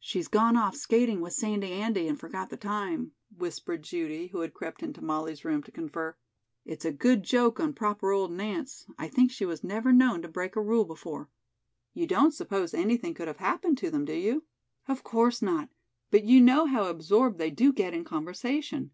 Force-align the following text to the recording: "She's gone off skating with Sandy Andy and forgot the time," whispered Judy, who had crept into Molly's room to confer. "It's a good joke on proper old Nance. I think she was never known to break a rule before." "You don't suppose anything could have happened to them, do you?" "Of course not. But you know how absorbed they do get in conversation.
"She's 0.00 0.26
gone 0.26 0.56
off 0.56 0.74
skating 0.74 1.20
with 1.20 1.32
Sandy 1.32 1.70
Andy 1.70 2.08
and 2.08 2.18
forgot 2.18 2.50
the 2.50 2.56
time," 2.56 3.12
whispered 3.38 3.84
Judy, 3.84 4.26
who 4.32 4.40
had 4.40 4.52
crept 4.52 4.82
into 4.82 5.00
Molly's 5.00 5.44
room 5.44 5.62
to 5.62 5.70
confer. 5.70 6.16
"It's 6.64 6.84
a 6.84 6.90
good 6.90 7.22
joke 7.22 7.60
on 7.60 7.72
proper 7.74 8.10
old 8.10 8.32
Nance. 8.32 8.84
I 8.98 9.06
think 9.06 9.30
she 9.30 9.46
was 9.46 9.62
never 9.62 9.92
known 9.92 10.22
to 10.22 10.28
break 10.28 10.56
a 10.56 10.60
rule 10.60 10.84
before." 10.86 11.28
"You 11.94 12.08
don't 12.08 12.34
suppose 12.34 12.74
anything 12.74 13.14
could 13.14 13.28
have 13.28 13.36
happened 13.36 13.78
to 13.78 13.92
them, 13.92 14.04
do 14.04 14.14
you?" 14.14 14.42
"Of 14.88 15.04
course 15.04 15.40
not. 15.40 15.68
But 16.10 16.24
you 16.24 16.40
know 16.40 16.66
how 16.66 16.86
absorbed 16.86 17.38
they 17.38 17.50
do 17.52 17.72
get 17.72 17.94
in 17.94 18.02
conversation. 18.02 18.90